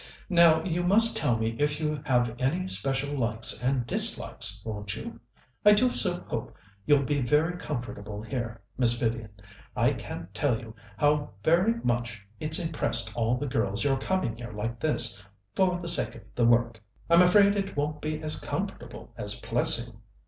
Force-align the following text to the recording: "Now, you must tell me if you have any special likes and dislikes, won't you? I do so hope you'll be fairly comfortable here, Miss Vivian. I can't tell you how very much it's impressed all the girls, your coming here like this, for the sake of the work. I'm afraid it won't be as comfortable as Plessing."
"Now, 0.31 0.63
you 0.63 0.81
must 0.81 1.15
tell 1.15 1.37
me 1.37 1.55
if 1.59 1.79
you 1.79 2.01
have 2.07 2.35
any 2.39 2.67
special 2.67 3.15
likes 3.15 3.61
and 3.61 3.85
dislikes, 3.85 4.59
won't 4.65 4.95
you? 4.95 5.19
I 5.63 5.73
do 5.73 5.91
so 5.91 6.21
hope 6.27 6.57
you'll 6.87 7.03
be 7.03 7.21
fairly 7.21 7.55
comfortable 7.57 8.23
here, 8.23 8.59
Miss 8.79 8.93
Vivian. 8.93 9.29
I 9.75 9.91
can't 9.93 10.33
tell 10.33 10.59
you 10.59 10.75
how 10.97 11.29
very 11.43 11.75
much 11.83 12.25
it's 12.39 12.57
impressed 12.57 13.15
all 13.15 13.37
the 13.37 13.45
girls, 13.45 13.83
your 13.83 13.95
coming 13.99 14.35
here 14.37 14.51
like 14.51 14.79
this, 14.79 15.21
for 15.53 15.77
the 15.79 15.87
sake 15.87 16.15
of 16.15 16.23
the 16.33 16.45
work. 16.47 16.81
I'm 17.07 17.21
afraid 17.21 17.55
it 17.55 17.77
won't 17.77 18.01
be 18.01 18.23
as 18.23 18.39
comfortable 18.39 19.11
as 19.17 19.39
Plessing." 19.41 19.97